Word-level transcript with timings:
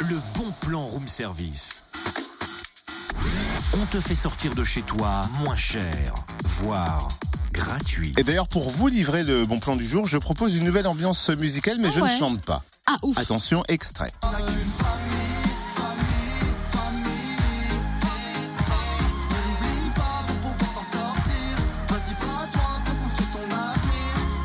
le 0.00 0.16
bon 0.36 0.50
plan 0.60 0.84
room 0.86 1.08
service. 1.08 1.84
On 3.74 3.86
te 3.86 4.00
fait 4.00 4.14
sortir 4.14 4.54
de 4.54 4.64
chez 4.64 4.82
toi 4.82 5.22
moins 5.42 5.56
cher, 5.56 6.14
voire 6.44 7.08
gratuit. 7.52 8.12
Et 8.16 8.24
d'ailleurs, 8.24 8.48
pour 8.48 8.70
vous 8.70 8.88
livrer 8.88 9.22
le 9.24 9.44
bon 9.46 9.58
plan 9.60 9.76
du 9.76 9.86
jour, 9.86 10.06
je 10.06 10.18
propose 10.18 10.54
une 10.56 10.64
nouvelle 10.64 10.86
ambiance 10.86 11.28
musicale, 11.30 11.78
mais 11.80 11.88
Ah 11.88 11.92
je 11.94 12.00
ouais. 12.00 12.12
ne 12.12 12.18
chante 12.18 12.44
pas. 12.44 12.62
Ah 12.86 12.96
ouf. 13.02 13.18
Attention, 13.18 13.62
extrait. 13.68 14.12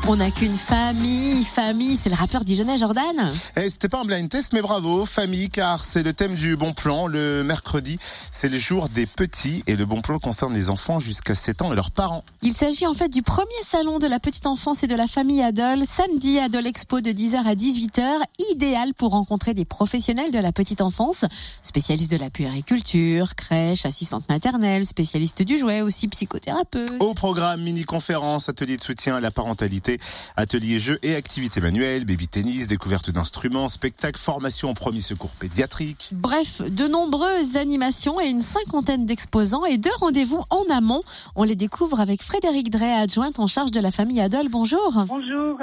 On 0.06 0.16
n'a 0.16 0.30
qu'une 0.30 0.58
famille, 0.58 1.42
famille, 1.44 1.96
c'est 1.96 2.10
le 2.10 2.14
rappeur 2.14 2.44
dijonnais 2.44 2.76
Jordan. 2.76 3.32
Eh, 3.56 3.70
c'était 3.70 3.88
pas 3.88 4.02
un 4.02 4.04
blind 4.04 4.28
test, 4.28 4.52
mais 4.52 4.60
bravo, 4.60 5.06
famille, 5.06 5.48
car 5.48 5.82
c'est 5.82 6.02
le 6.02 6.12
thème 6.12 6.34
du 6.34 6.56
bon 6.56 6.74
plan. 6.74 7.06
Le 7.06 7.42
mercredi, 7.42 7.98
c'est 8.30 8.50
le 8.50 8.58
jour 8.58 8.90
des 8.90 9.06
petits, 9.06 9.64
et 9.66 9.76
le 9.76 9.86
bon 9.86 10.02
plan 10.02 10.18
concerne 10.18 10.52
les 10.52 10.68
enfants 10.68 11.00
jusqu'à 11.00 11.34
7 11.34 11.62
ans 11.62 11.72
et 11.72 11.74
leurs 11.74 11.90
parents. 11.90 12.22
Il 12.42 12.54
s'agit 12.54 12.86
en 12.86 12.92
fait 12.92 13.08
du 13.08 13.22
premier 13.22 13.46
salon 13.64 13.98
de 13.98 14.06
la 14.06 14.20
petite 14.20 14.46
enfance 14.46 14.84
et 14.84 14.86
de 14.86 14.94
la 14.94 15.06
famille 15.06 15.42
Adol, 15.42 15.84
samedi 15.86 16.38
Adol 16.38 16.66
Expo 16.66 17.00
de 17.00 17.08
10h 17.08 17.36
à 17.46 17.54
18h, 17.54 18.04
idéal 18.50 18.92
pour 18.92 19.12
rencontrer 19.12 19.54
des 19.54 19.64
professionnels 19.64 20.30
de 20.30 20.38
la 20.38 20.52
petite 20.52 20.82
enfance, 20.82 21.24
spécialistes 21.62 22.10
de 22.10 22.18
la 22.18 22.28
puériculture, 22.28 23.34
crèche, 23.36 23.86
assistante 23.86 24.28
maternelle, 24.28 24.84
spécialistes 24.84 25.40
du 25.40 25.56
jouet, 25.56 25.80
aussi 25.80 26.08
psychothérapeute. 26.08 26.92
Au 27.00 27.14
programme, 27.14 27.62
mini-conférence, 27.62 28.50
atelier 28.50 28.76
de 28.76 28.82
soutien 28.82 29.16
à 29.16 29.20
la 29.20 29.30
parentalité, 29.30 29.93
atelier 30.36 30.78
jeux 30.78 30.98
et 31.02 31.14
activités 31.14 31.60
manuelles, 31.60 32.04
baby-tennis, 32.04 32.66
découverte 32.66 33.10
d'instruments, 33.10 33.68
spectacle, 33.68 34.18
formation 34.18 34.70
en 34.70 34.74
premier 34.74 35.00
secours 35.00 35.30
pédiatrique. 35.30 36.10
Bref, 36.12 36.62
de 36.62 36.86
nombreuses 36.86 37.56
animations 37.56 38.20
et 38.20 38.28
une 38.28 38.42
cinquantaine 38.42 39.06
d'exposants 39.06 39.64
et 39.64 39.78
deux 39.78 39.90
rendez-vous 40.00 40.42
en 40.50 40.64
amont. 40.70 41.02
On 41.36 41.42
les 41.42 41.56
découvre 41.56 42.00
avec 42.00 42.22
Frédéric 42.22 42.70
Drey, 42.70 42.92
adjointe 42.92 43.38
en 43.38 43.46
charge 43.46 43.70
de 43.70 43.80
la 43.80 43.90
famille 43.90 44.20
Adol. 44.20 44.48
Bonjour. 44.48 45.04
Bonjour. 45.06 45.58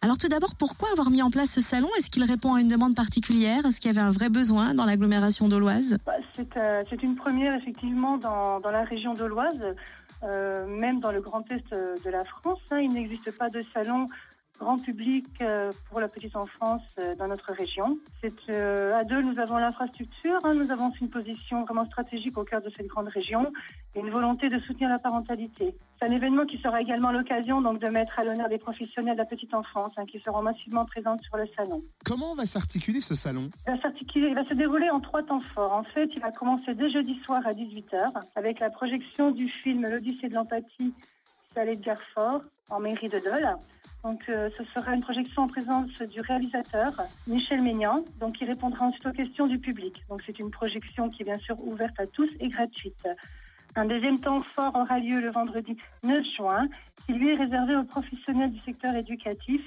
Alors 0.00 0.16
tout 0.16 0.28
d'abord, 0.28 0.54
pourquoi 0.54 0.90
avoir 0.92 1.10
mis 1.10 1.22
en 1.22 1.30
place 1.30 1.50
ce 1.50 1.60
salon? 1.60 1.88
Est-ce 1.98 2.08
qu'il 2.08 2.22
répond 2.22 2.54
à 2.54 2.60
une 2.60 2.68
demande 2.68 2.94
particulière? 2.94 3.66
Est-ce 3.66 3.80
qu'il 3.80 3.92
y 3.92 3.94
avait 3.96 4.06
un 4.06 4.10
vrai 4.12 4.28
besoin 4.28 4.72
dans 4.72 4.84
l'agglomération 4.84 5.48
d'Auloise? 5.48 5.98
Bah, 6.06 6.12
C'est 6.36 6.56
euh, 6.56 6.82
c'est 6.88 7.02
une 7.02 7.16
première 7.16 7.54
effectivement 7.56 8.16
dans, 8.16 8.60
dans 8.60 8.70
la 8.70 8.84
région 8.84 9.14
de 9.14 9.24
l'Oise, 9.24 9.58
euh, 9.60 9.72
même 10.66 11.00
dans 11.00 11.12
le 11.12 11.20
Grand 11.20 11.50
Est 11.52 11.72
euh, 11.72 11.94
de 12.04 12.10
la 12.10 12.24
France. 12.24 12.60
hein. 12.70 12.78
il 12.80 12.92
n'existe 12.92 13.36
pas 13.36 13.50
de 13.50 13.62
salon 13.72 14.06
grand 14.58 14.78
public 14.78 15.26
euh, 15.40 15.70
pour 15.88 16.00
la 16.00 16.08
petite 16.08 16.34
enfance 16.36 16.82
euh, 16.98 17.14
dans 17.14 17.28
notre 17.28 17.52
région. 17.52 17.98
C'est 18.20 18.34
euh, 18.50 18.96
à 18.96 19.04
deux, 19.04 19.22
nous 19.22 19.38
avons 19.38 19.56
l'infrastructure, 19.58 20.38
hein, 20.44 20.54
nous 20.54 20.70
avons 20.70 20.92
une 21.00 21.08
position 21.08 21.64
vraiment 21.64 21.86
stratégique 21.86 22.36
au 22.36 22.44
cœur 22.44 22.60
de 22.60 22.70
cette 22.76 22.86
grande 22.88 23.08
région 23.08 23.52
et 23.94 24.00
une 24.00 24.10
volonté 24.10 24.48
de 24.48 24.58
soutenir 24.58 24.88
la 24.90 24.98
parentalité. 24.98 25.74
C'est 26.00 26.06
un 26.08 26.12
événement 26.12 26.44
qui 26.44 26.58
sera 26.58 26.80
également 26.80 27.12
l'occasion 27.12 27.60
donc 27.62 27.78
de 27.80 27.88
mettre 27.88 28.18
à 28.18 28.24
l'honneur 28.24 28.48
des 28.48 28.58
professionnels 28.58 29.14
de 29.14 29.18
la 29.18 29.24
petite 29.26 29.54
enfance 29.54 29.92
hein, 29.96 30.04
qui 30.06 30.18
seront 30.20 30.42
massivement 30.42 30.84
présents 30.84 31.16
sur 31.18 31.36
le 31.36 31.46
salon. 31.56 31.82
Comment 32.04 32.34
va 32.34 32.44
s'articuler 32.46 33.00
ce 33.00 33.14
salon? 33.14 33.50
Il 33.66 33.74
va, 33.74 33.80
s'articuler- 33.80 34.28
il 34.28 34.34
va 34.34 34.44
se 34.44 34.54
dérouler 34.54 34.90
en 34.90 35.00
trois 35.00 35.22
temps 35.22 35.40
forts. 35.54 35.72
En 35.72 35.84
fait, 35.84 36.10
il 36.14 36.20
va 36.20 36.30
commencer 36.32 36.74
dès 36.74 36.90
jeudi 36.90 37.18
soir 37.24 37.40
à 37.46 37.52
18h 37.52 38.10
avec 38.36 38.58
la 38.60 38.70
projection 38.70 39.30
du 39.30 39.48
film 39.48 39.86
L'Odyssée 39.88 40.28
de 40.28 40.34
l'empathie, 40.34 40.92
Salé 41.54 41.76
de 41.76 41.82
Garfort, 41.84 42.42
en 42.70 42.80
mairie 42.80 43.08
de 43.08 43.18
Dole. 43.18 43.56
Donc, 44.04 44.22
euh, 44.28 44.48
ce 44.56 44.64
sera 44.64 44.94
une 44.94 45.00
projection 45.00 45.42
en 45.42 45.46
présence 45.48 45.90
du 46.02 46.20
réalisateur, 46.20 46.92
Michel 47.26 47.62
Maignan, 47.62 48.04
donc 48.20 48.36
qui 48.36 48.44
répondra 48.44 48.86
ensuite 48.86 49.06
aux 49.06 49.12
questions 49.12 49.46
du 49.46 49.58
public. 49.58 50.04
Donc, 50.08 50.22
c'est 50.24 50.38
une 50.38 50.50
projection 50.50 51.10
qui 51.10 51.22
est 51.22 51.24
bien 51.24 51.38
sûr 51.38 51.56
ouverte 51.66 51.98
à 51.98 52.06
tous 52.06 52.30
et 52.40 52.48
gratuite. 52.48 53.08
Un 53.74 53.84
deuxième 53.84 54.18
temps 54.20 54.42
fort 54.54 54.74
aura 54.74 54.98
lieu 54.98 55.20
le 55.20 55.30
vendredi 55.30 55.76
9 56.04 56.24
juin, 56.36 56.68
qui 57.06 57.12
lui 57.12 57.30
est 57.30 57.34
réservé 57.34 57.76
aux 57.76 57.84
professionnels 57.84 58.52
du 58.52 58.60
secteur 58.60 58.94
éducatif 58.94 59.62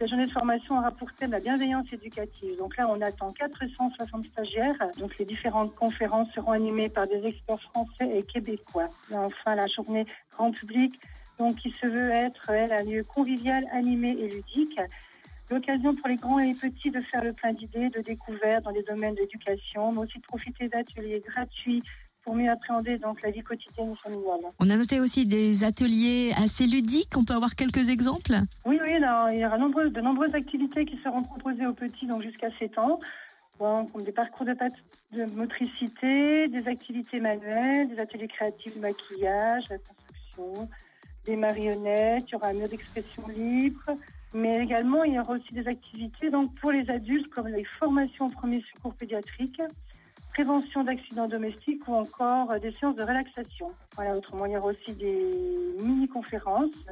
cette 0.00 0.08
journée 0.08 0.24
de 0.24 0.30
formation 0.30 0.78
aura 0.78 0.92
pour 0.92 1.12
thème 1.12 1.32
la 1.32 1.40
bienveillance 1.40 1.92
éducative. 1.92 2.56
Donc 2.56 2.74
là, 2.78 2.86
on 2.88 3.02
attend 3.02 3.30
460 3.32 4.24
stagiaires. 4.32 4.78
Donc 4.98 5.18
les 5.18 5.26
différentes 5.26 5.74
conférences 5.74 6.32
seront 6.32 6.52
animées 6.52 6.88
par 6.88 7.06
des 7.06 7.22
experts 7.26 7.60
français 7.60 8.08
et 8.10 8.22
québécois. 8.22 8.88
Enfin, 9.12 9.54
la 9.56 9.66
journée 9.66 10.06
grand 10.32 10.52
public, 10.52 10.98
donc 11.40 11.56
qui 11.56 11.74
se 11.80 11.86
veut 11.86 12.10
être, 12.10 12.50
elle, 12.50 12.72
un 12.72 12.82
lieu 12.82 13.02
convivial, 13.02 13.64
animé 13.72 14.10
et 14.10 14.28
ludique. 14.28 14.78
L'occasion 15.50 15.94
pour 15.94 16.08
les 16.08 16.16
grands 16.16 16.38
et 16.38 16.48
les 16.48 16.54
petits 16.54 16.90
de 16.90 17.00
faire 17.00 17.24
le 17.24 17.32
plein 17.32 17.52
d'idées, 17.54 17.88
de 17.88 18.00
découvertes 18.00 18.62
dans 18.64 18.70
les 18.70 18.82
domaines 18.82 19.14
d'éducation, 19.14 19.90
mais 19.90 20.00
aussi 20.00 20.18
de 20.18 20.22
profiter 20.22 20.68
d'ateliers 20.68 21.22
gratuits 21.26 21.82
pour 22.22 22.34
mieux 22.34 22.50
appréhender 22.50 22.98
donc 22.98 23.22
la 23.22 23.30
vie 23.30 23.40
quotidienne 23.40 23.92
et 23.92 23.96
familiale. 23.96 24.52
On 24.60 24.68
a 24.68 24.76
noté 24.76 25.00
aussi 25.00 25.24
des 25.24 25.64
ateliers 25.64 26.32
assez 26.36 26.66
ludiques. 26.66 27.16
On 27.16 27.24
peut 27.24 27.32
avoir 27.32 27.54
quelques 27.54 27.88
exemples? 27.88 28.34
Oui, 28.66 28.78
oui, 28.84 28.98
il 29.32 29.38
y 29.38 29.46
aura 29.46 29.56
nombreuses- 29.56 29.92
de 29.92 30.00
nombreuses 30.02 30.34
activités 30.34 30.84
qui 30.84 30.98
seront 31.02 31.22
proposées 31.22 31.66
aux 31.66 31.72
petits, 31.72 32.06
donc 32.06 32.22
jusqu'à 32.22 32.50
7 32.58 32.78
ans. 32.78 33.00
Bon, 33.58 33.86
comme 33.86 34.04
des 34.04 34.12
parcours 34.12 34.46
de, 34.46 35.24
motricité, 35.34 36.48
des 36.48 36.68
activités 36.68 37.18
manuelles, 37.18 37.88
des 37.88 37.98
ateliers 37.98 38.28
créatifs 38.28 38.74
de 38.76 38.80
maquillage, 38.80 39.64
la 39.70 39.78
construction, 39.78 40.68
des 41.30 41.36
marionnettes, 41.36 42.24
il 42.26 42.32
y 42.32 42.34
aura 42.34 42.48
un 42.48 42.54
mur 42.54 42.68
d'expression 42.68 43.26
libre. 43.28 43.84
Mais 44.34 44.62
également, 44.62 45.04
il 45.04 45.14
y 45.14 45.18
aura 45.18 45.34
aussi 45.34 45.52
des 45.52 45.66
activités 45.66 46.30
donc, 46.30 46.54
pour 46.56 46.72
les 46.72 46.88
adultes, 46.90 47.28
comme 47.30 47.48
les 47.48 47.64
formations 47.78 48.26
au 48.26 48.30
premier 48.30 48.62
secours 48.74 48.94
pédiatrique, 48.94 49.60
prévention 50.34 50.84
d'accidents 50.84 51.28
domestiques 51.28 51.86
ou 51.88 51.94
encore 51.94 52.50
euh, 52.50 52.58
des 52.58 52.72
séances 52.72 52.96
de 52.96 53.02
relaxation. 53.02 53.70
Voilà, 53.96 54.16
autrement, 54.16 54.46
il 54.46 54.52
y 54.52 54.56
aura 54.56 54.72
aussi 54.72 54.92
des 54.92 55.76
mini-conférences 55.82 56.84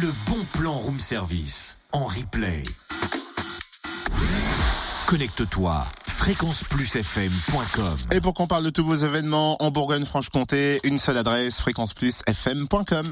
Le 0.00 0.12
bon 0.28 0.44
plan 0.58 0.72
room 0.72 0.98
service 0.98 1.78
en 1.92 2.06
replay. 2.06 2.64
Connecte-toi 5.06 5.86
fréquenceplusfm.com 6.04 7.96
Et 8.10 8.20
pour 8.20 8.34
qu'on 8.34 8.48
parle 8.48 8.64
de 8.64 8.70
tous 8.70 8.84
vos 8.84 8.96
événements 8.96 9.62
en 9.62 9.70
Bourgogne-Franche-Comté, 9.70 10.80
une 10.82 10.98
seule 10.98 11.18
adresse 11.18 11.60
fréquenceplusfm.com. 11.60 13.08